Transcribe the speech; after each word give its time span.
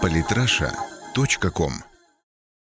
Политраша.ком 0.00 1.72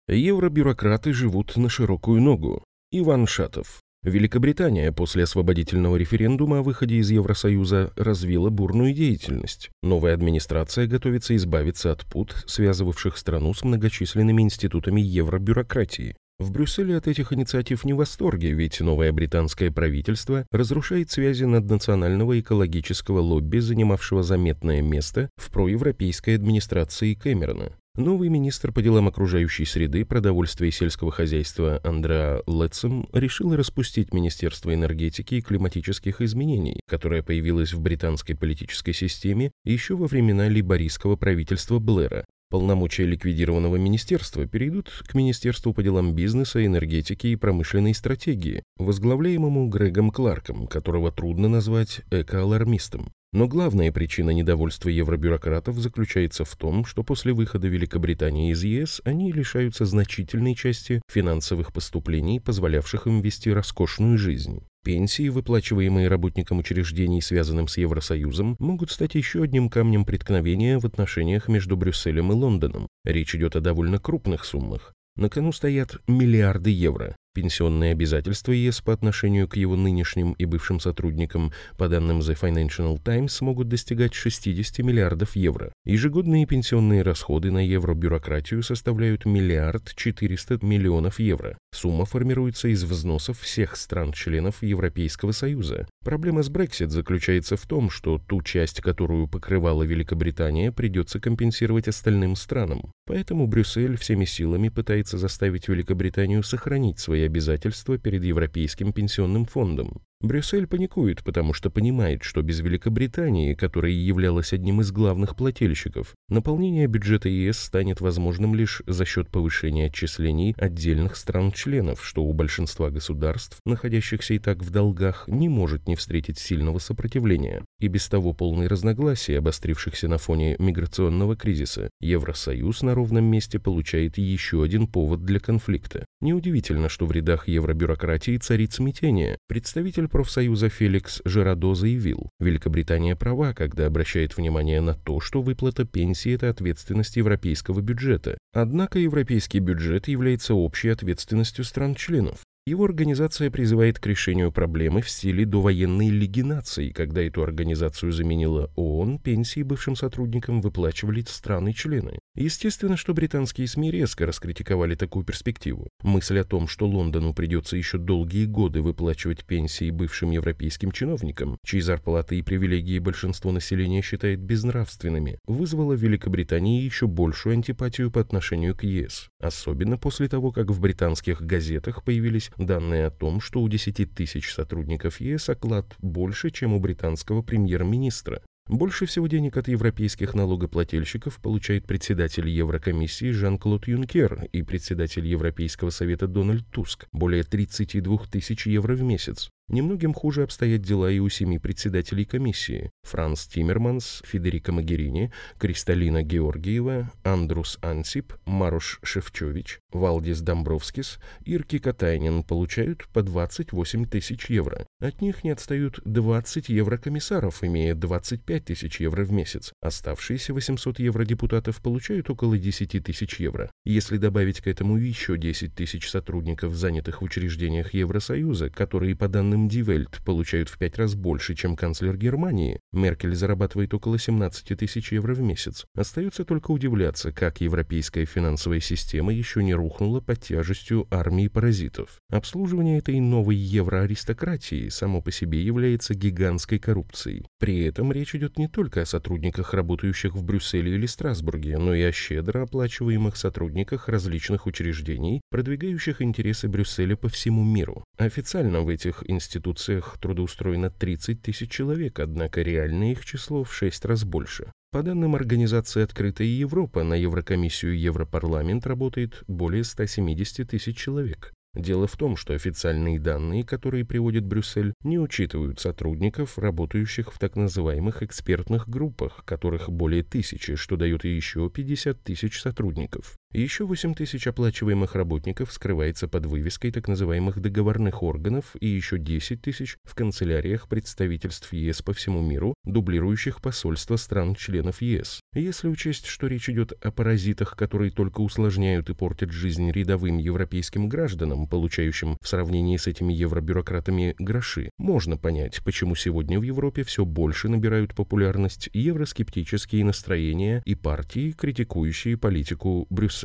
Евробюрократы 0.08 1.14
живут 1.14 1.56
на 1.58 1.70
широкую 1.70 2.22
ногу. 2.22 2.64
Иван 2.92 3.28
Шатов. 3.28 3.82
Великобритания 4.04 4.92
после 4.92 5.24
освободительного 5.24 5.96
референдума 5.96 6.60
о 6.60 6.62
выходе 6.62 6.98
из 6.98 7.10
Евросоюза 7.10 7.92
развила 7.96 8.50
бурную 8.50 8.94
деятельность. 8.94 9.72
Новая 9.82 10.14
администрация 10.14 10.86
готовится 10.86 11.36
избавиться 11.36 11.92
от 11.92 12.06
пут, 12.06 12.36
связывавших 12.46 13.18
страну 13.18 13.54
с 13.54 13.64
многочисленными 13.64 14.44
институтами 14.44 15.02
евробюрократии. 15.02 16.16
В 16.38 16.52
Брюсселе 16.52 16.98
от 16.98 17.08
этих 17.08 17.32
инициатив 17.32 17.86
не 17.86 17.94
в 17.94 17.98
восторге, 17.98 18.52
ведь 18.52 18.82
новое 18.82 19.14
британское 19.14 19.72
правительство 19.72 20.46
разрушает 20.52 21.10
связи 21.10 21.46
наднационального 21.46 22.38
экологического 22.42 23.20
лобби, 23.20 23.60
занимавшего 23.60 24.22
заметное 24.22 24.82
место 24.82 25.30
в 25.38 25.50
проевропейской 25.50 26.36
администрации 26.36 27.14
Кэмерона. 27.14 27.72
Новый 27.96 28.28
министр 28.28 28.74
по 28.74 28.82
делам 28.82 29.08
окружающей 29.08 29.64
среды, 29.64 30.04
продовольствия 30.04 30.68
и 30.68 30.72
сельского 30.72 31.12
хозяйства 31.12 31.80
Андреа 31.86 32.44
Летцем 32.46 33.08
решил 33.14 33.56
распустить 33.56 34.14
Министерство 34.14 34.74
энергетики 34.74 35.36
и 35.36 35.42
климатических 35.42 36.20
изменений, 36.20 36.82
которое 36.90 37.24
появилось 37.24 37.72
в 37.72 37.80
британской 37.80 38.36
политической 38.36 38.92
системе 38.92 39.52
еще 39.64 39.96
во 39.96 40.08
времена 40.08 40.50
либорийского 40.50 41.16
правительства 41.16 41.80
Блэра, 41.80 42.26
Полномочия 42.56 43.06
ликвидированного 43.06 43.76
министерства 43.76 44.48
перейдут 44.48 44.90
к 45.06 45.14
Министерству 45.14 45.74
по 45.74 45.84
делам 45.84 46.14
бизнеса, 46.16 46.66
энергетики 46.66 47.28
и 47.28 47.36
промышленной 47.36 47.94
стратегии, 47.94 48.64
возглавляемому 48.78 49.68
Грегом 49.68 50.10
Кларком, 50.10 50.66
которого 50.68 51.12
трудно 51.12 51.50
назвать 51.50 52.00
экоалармистом. 52.12 53.12
Но 53.36 53.50
главная 53.50 53.92
причина 53.92 54.30
недовольства 54.30 54.88
евробюрократов 54.88 55.78
заключается 55.78 56.46
в 56.46 56.56
том, 56.56 56.86
что 56.86 57.04
после 57.04 57.34
выхода 57.34 57.68
Великобритании 57.68 58.54
из 58.54 58.64
ЕС 58.64 59.02
они 59.04 59.34
лишаются 59.34 59.84
значительной 59.84 60.56
части 60.56 61.02
финансовых 61.12 61.74
поступлений, 61.74 62.40
позволявших 62.40 63.08
им 63.08 63.20
вести 63.20 63.52
роскошную 63.52 64.18
жизнь. 64.18 64.64
Пенсии, 64.86 65.28
выплачиваемые 65.28 66.08
работникам 66.08 66.60
учреждений, 66.60 67.22
связанным 67.22 67.68
с 67.68 67.76
Евросоюзом, 67.76 68.56
могут 68.58 68.90
стать 68.90 69.16
еще 69.16 69.44
одним 69.44 69.68
камнем 69.68 70.06
преткновения 70.06 70.80
в 70.80 70.86
отношениях 70.86 71.50
между 71.50 71.76
Брюсселем 71.76 72.32
и 72.32 72.36
Лондоном. 72.36 72.88
Речь 73.04 73.36
идет 73.36 73.58
о 73.58 73.60
довольно 73.60 74.00
крупных 74.00 74.46
суммах. 74.46 74.94
На 75.18 75.28
кону 75.28 75.52
стоят 75.52 75.98
миллиарды 76.08 76.70
евро. 76.70 77.18
Пенсионные 77.36 77.92
обязательства 77.92 78.54
ЕС 78.54 78.80
по 78.80 78.94
отношению 78.94 79.50
к 79.50 79.58
его 79.58 79.76
нынешним 79.76 80.32
и 80.38 80.46
бывшим 80.46 80.80
сотрудникам, 80.80 81.52
по 81.78 81.90
данным 81.90 82.20
The 82.20 82.40
Financial 82.40 82.98
Times, 83.04 83.42
могут 83.42 83.68
достигать 83.68 84.14
60 84.14 84.80
миллиардов 84.80 85.36
евро. 85.36 85.74
Ежегодные 85.84 86.46
пенсионные 86.46 87.02
расходы 87.02 87.52
на 87.52 87.60
евробюрократию 87.68 88.64
составляют 88.64 89.26
миллиард 89.26 89.94
400 89.96 90.66
миллионов 90.66 91.20
евро. 91.20 91.58
Сумма 91.74 92.06
формируется 92.06 92.70
из 92.70 92.86
взносов 92.86 93.42
всех 93.42 93.76
стран-членов 93.76 94.64
Европейского 94.64 95.34
Союза. 95.34 95.90
Проблема 96.06 96.42
с 96.42 96.50
Brexit 96.50 96.88
заключается 96.88 97.58
в 97.58 97.68
том, 97.68 97.90
что 97.90 98.18
ту 98.18 98.42
часть, 98.44 98.80
которую 98.80 99.28
покрывала 99.28 99.84
Великобритания, 99.84 100.72
придется 100.72 101.20
компенсировать 101.20 101.90
остальным 101.90 102.38
странам. 102.38 102.94
Поэтому 103.06 103.46
Брюссель 103.46 103.98
всеми 103.98 104.24
силами 104.24 104.70
пытается 104.70 105.18
заставить 105.18 105.68
Великобританию 105.68 106.42
сохранить 106.44 107.00
свои 107.00 107.25
обязательства 107.26 107.98
перед 107.98 108.24
Европейским 108.24 108.94
пенсионным 108.94 109.46
фондом. 109.46 110.02
Брюссель 110.22 110.66
паникует, 110.66 111.24
потому 111.24 111.54
что 111.54 111.70
понимает, 111.70 112.24
что 112.24 112.42
без 112.42 112.62
Великобритании, 112.62 113.54
которая 113.54 113.92
являлась 113.92 114.54
одним 114.54 114.82
из 114.82 114.92
главных 114.92 115.36
плательщиков, 115.36 116.16
наполнение 116.30 116.88
бюджета 116.88 117.30
ЕС 117.30 117.60
станет 117.60 118.02
возможным 118.02 118.56
лишь 118.56 118.82
за 118.88 119.06
счет 119.06 119.30
повышения 119.30 119.88
отчислений 119.88 120.56
отдельных 120.58 121.18
стран-членов, 121.18 122.04
что 122.04 122.24
у 122.24 122.34
большинства 122.34 122.90
государств, 122.90 123.58
находящихся 123.66 124.34
и 124.34 124.40
так 124.40 124.60
в 124.64 124.70
долгах, 124.70 125.26
не 125.28 125.50
может 125.50 125.88
не 125.88 125.96
встретить 125.96 126.40
сильного 126.40 126.80
сопротивления. 126.80 127.64
И 127.80 127.88
без 127.88 128.08
того 128.08 128.34
полной 128.34 128.68
разногласий, 128.68 129.36
обострившихся 129.36 130.08
на 130.08 130.18
фоне 130.18 130.56
миграционного 130.60 131.36
кризиса, 131.36 131.90
Евросоюз 132.00 132.82
на 132.84 132.96
ровном 132.96 133.26
месте 133.26 133.60
получает 133.60 134.18
еще 134.18 134.64
один 134.64 134.88
повод 134.88 135.26
для 135.26 135.40
конфликта. 135.40 136.06
Неудивительно, 136.22 136.88
что 136.90 137.06
в 137.06 137.12
рядах 137.12 137.48
евробюрократии 137.48 138.38
царит 138.38 138.74
смятение. 138.74 139.38
Представитель 139.48 140.05
профсоюза 140.08 140.70
Феликс 140.70 141.22
Жирадо 141.26 141.74
заявил, 141.74 142.30
Великобритания 142.40 143.16
права, 143.16 143.54
когда 143.54 143.86
обращает 143.86 144.38
внимание 144.38 144.82
на 144.82 144.94
то, 144.94 145.20
что 145.20 145.42
выплата 145.42 145.86
пенсии– 145.86 146.32
это 146.36 146.50
ответственность 146.50 147.18
европейского 147.18 147.82
бюджета. 147.82 148.38
Однако 148.54 149.00
европейский 149.00 149.60
бюджет 149.60 150.08
является 150.08 150.54
общей 150.54 150.90
ответственностью 150.90 151.64
стран-членов. 151.66 152.40
Его 152.68 152.86
организация 152.86 153.52
призывает 153.52 154.00
к 154.00 154.08
решению 154.08 154.52
проблемы 154.52 155.04
в 155.04 155.10
стиле 155.12 155.46
довоенной 155.46 156.10
лиги 156.10 156.42
наций, 156.42 156.90
когда 156.90 157.22
эту 157.22 157.44
организацию 157.44 158.12
заменила 158.12 158.72
ООН, 158.76 159.20
пенсии 159.20 159.62
бывшим 159.62 159.96
сотрудникам 159.96 160.62
выплачивали 160.62 161.24
страны-члены. 161.28 162.18
Естественно, 162.34 162.98
что 162.98 163.14
британские 163.14 163.68
СМИ 163.68 163.92
резко 163.92 164.26
раскритиковали 164.26 164.96
такую 164.96 165.24
перспективу. 165.24 165.90
Мысль 166.02 166.40
о 166.40 166.44
том, 166.44 166.68
что 166.68 166.88
Лондону 166.88 167.36
придется 167.36 167.78
еще 167.78 168.00
долгие 168.00 168.48
годы 168.48 168.82
выплачивать 168.82 169.46
пенсии 169.46 169.92
бывшим 169.92 170.32
европейским 170.32 170.92
чиновникам, 170.92 171.60
чьи 171.64 171.82
зарплаты 171.82 172.40
и 172.40 172.42
привилегии 172.42 172.98
большинство 172.98 173.52
населения 173.52 174.02
считает 174.02 174.40
безнравственными, 174.40 175.38
вызвала 175.46 175.94
в 175.94 176.02
Великобритании 176.02 176.82
еще 176.82 177.06
большую 177.06 177.54
антипатию 177.54 178.10
по 178.10 178.22
отношению 178.22 178.76
к 178.76 178.84
ЕС. 178.84 179.30
Особенно 179.40 180.00
после 180.00 180.28
того, 180.28 180.52
как 180.52 180.72
в 180.72 180.80
британских 180.80 181.44
газетах 181.44 182.04
появились 182.04 182.50
данные 182.58 183.08
о 183.08 183.12
том, 183.12 183.42
что 183.42 183.62
у 183.62 183.68
10 183.68 184.14
тысяч 184.14 184.54
сотрудников 184.54 185.20
ЕС 185.20 185.50
оклад 185.50 185.96
больше, 186.00 186.52
чем 186.52 186.74
у 186.74 186.80
британского 186.80 187.42
премьер-министра. 187.42 188.42
Больше 188.68 189.06
всего 189.06 189.28
денег 189.28 189.58
от 189.58 189.68
европейских 189.68 190.34
налогоплательщиков 190.34 191.40
получает 191.40 191.86
председатель 191.86 192.50
Еврокомиссии 192.50 193.30
Жан-Клод 193.30 193.88
Юнкер 193.88 194.48
и 194.52 194.64
председатель 194.64 195.28
Европейского 195.28 195.92
совета 195.92 196.28
Дональд 196.28 196.66
Туск– 196.72 197.06
более 197.12 197.44
32 197.44 198.18
тысяч 198.32 198.66
евро 198.66 198.96
в 198.96 199.04
месяц. 199.04 199.52
Немногим 199.68 200.14
хуже 200.14 200.44
обстоят 200.44 200.84
дела 200.84 201.10
и 201.10 201.18
у 201.18 201.28
семи 201.28 201.58
председателей 201.58 202.24
комиссии– 202.24 202.92
Франс 203.04 203.48
Тиммерманс, 203.48 204.22
Федерико 204.24 204.72
Магерини, 204.72 205.32
Кристалина 205.58 206.22
Георгиева, 206.22 207.12
Андрус 207.24 207.80
Ансип, 207.82 208.34
Маруш 208.46 209.00
Шевчович, 209.02 209.80
Валдис 209.92 210.42
Домбровскис, 210.42 211.18
Ирки 211.46 211.80
Катайнин 211.80 212.44
получают 212.44 213.08
по 213.12 213.24
28 213.24 214.06
тысяч 214.06 214.52
евро. 214.52 214.86
От 215.00 215.22
них 215.22 215.44
не 215.44 215.50
отстают 215.50 216.00
20 216.06 216.70
еврокомиссаров, 216.70 217.64
имея 217.64 217.96
25 217.96 218.66
тысяч 218.66 219.00
евро 219.00 219.26
в 219.26 219.32
месяц. 219.32 219.74
Оставшиеся 219.82 220.54
800 220.54 221.00
евродепутатов 221.00 221.82
получают 221.82 222.30
около 222.30 222.60
10 222.60 223.04
тысяч 223.04 223.40
евро. 223.40 223.72
Если 223.84 224.18
добавить 224.18 224.62
к 224.62 224.68
этому 224.68 224.98
еще 224.98 225.40
10 225.40 225.74
тысяч 225.74 226.08
сотрудников, 226.08 226.76
занятых 226.76 227.22
в 227.22 227.26
учреждениях 227.26 227.96
Евросоюза, 227.96 228.70
которые, 228.70 229.16
по 229.16 229.28
данным 229.28 229.55
данным 229.56 229.68
Die 229.68 230.06
получают 230.26 230.70
в 230.70 230.78
пять 230.78 230.98
раз 230.98 231.16
больше, 231.16 231.56
чем 231.56 231.76
канцлер 231.76 232.18
Германии. 232.18 232.80
Меркель 232.92 233.36
зарабатывает 233.36 233.94
около 233.94 234.20
17 234.20 234.78
тысяч 234.78 235.12
евро 235.12 235.34
в 235.34 235.42
месяц. 235.42 235.86
Остается 235.96 236.46
только 236.46 236.72
удивляться, 236.72 237.32
как 237.32 237.62
европейская 237.62 238.26
финансовая 238.26 238.80
система 238.80 239.34
еще 239.34 239.64
не 239.64 239.74
рухнула 239.74 240.20
под 240.20 240.42
тяжестью 240.42 241.08
армии 241.10 241.48
паразитов. 241.48 242.20
Обслуживание 242.30 242.98
этой 242.98 243.20
новой 243.20 243.56
евроаристократии 243.56 244.90
само 244.90 245.22
по 245.22 245.32
себе 245.32 245.62
является 245.62 246.14
гигантской 246.16 246.80
коррупцией. 246.80 247.46
При 247.60 247.84
этом 247.84 248.12
речь 248.12 248.36
идет 248.36 248.58
не 248.58 248.68
только 248.68 249.02
о 249.02 249.06
сотрудниках, 249.06 249.74
работающих 249.74 250.36
в 250.36 250.44
Брюсселе 250.44 250.96
или 250.96 251.06
Страсбурге, 251.06 251.78
но 251.78 251.94
и 251.94 252.02
о 252.02 252.12
щедро 252.12 252.64
оплачиваемых 252.64 253.38
сотрудниках 253.38 254.10
различных 254.10 254.66
учреждений, 254.66 255.42
продвигающих 255.50 256.22
интересы 256.22 256.68
Брюсселя 256.68 257.16
по 257.16 257.30
всему 257.30 257.64
миру. 257.64 258.04
Официально 258.18 258.82
в 258.82 258.90
этих 258.90 259.24
институтах 259.28 259.45
институциях 259.46 260.18
трудоустроено 260.20 260.90
30 260.90 261.42
тысяч 261.42 261.70
человек, 261.70 262.20
однако 262.20 262.62
реальное 262.62 263.12
их 263.12 263.24
число 263.24 263.64
в 263.64 263.74
6 263.74 264.06
раз 264.06 264.24
больше. 264.24 264.72
По 264.92 265.04
данным 265.04 265.36
организации 265.36 266.02
«Открытая 266.02 266.48
Европа», 266.48 267.04
на 267.04 267.14
Еврокомиссию 267.14 268.00
Европарламент 268.00 268.88
работает 268.88 269.44
более 269.48 269.84
170 269.84 270.70
тысяч 270.70 270.98
человек. 270.98 271.54
Дело 271.76 272.08
в 272.08 272.16
том, 272.16 272.38
что 272.38 272.54
официальные 272.54 273.20
данные, 273.20 273.66
которые 273.66 274.06
приводит 274.06 274.46
Брюссель, 274.46 274.94
не 275.04 275.20
учитывают 275.20 275.82
сотрудников, 275.82 276.58
работающих 276.58 277.34
в 277.34 277.38
так 277.38 277.58
называемых 277.58 278.24
экспертных 278.24 278.88
группах, 278.88 279.44
которых 279.44 279.90
более 279.90 280.24
тысячи, 280.24 280.76
что 280.76 280.96
дает 280.96 281.26
еще 281.26 281.70
50 281.70 282.24
тысяч 282.24 282.62
сотрудников. 282.62 283.36
Еще 283.56 283.86
8 283.86 284.16
тысяч 284.16 284.48
оплачиваемых 284.48 285.16
работников 285.16 285.72
скрывается 285.72 286.28
под 286.28 286.46
вывеской 286.46 286.92
так 286.92 287.08
называемых 287.08 287.62
договорных 287.62 288.22
органов 288.22 288.76
и 288.82 288.88
еще 288.88 289.18
10 289.18 289.62
тысяч 289.62 289.96
в 290.04 290.14
канцеляриях 290.14 290.90
представительств 290.90 291.72
ЕС 291.72 292.02
по 292.02 292.12
всему 292.12 292.42
миру, 292.42 292.74
дублирующих 292.84 293.62
посольства 293.62 294.18
стран-членов 294.18 295.02
ЕС. 295.02 295.40
Если 295.54 295.88
учесть, 295.88 296.26
что 296.26 296.48
речь 296.48 296.70
идет 296.70 296.92
о 297.02 297.12
паразитах, 297.12 297.78
которые 297.78 298.12
только 298.12 298.42
усложняют 298.42 299.10
и 299.10 299.14
портят 299.14 299.52
жизнь 299.52 299.90
рядовым 299.90 300.38
европейским 300.38 301.08
гражданам, 301.08 301.68
получающим 301.68 302.36
в 302.42 302.48
сравнении 302.50 302.98
с 302.98 303.08
этими 303.08 303.32
евробюрократами 303.32 304.36
гроши, 304.38 304.90
можно 304.98 305.38
понять, 305.38 305.82
почему 305.86 306.16
сегодня 306.16 306.60
в 306.60 306.64
Европе 306.64 307.04
все 307.04 307.24
больше 307.24 307.70
набирают 307.70 308.16
популярность 308.16 308.90
евроскептические 308.92 310.04
настроения 310.04 310.84
и 310.84 310.94
партии, 310.94 311.54
критикующие 311.54 312.36
политику 312.36 313.08
Брюсселя. 313.10 313.45